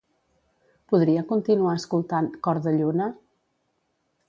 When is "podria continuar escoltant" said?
0.93-2.31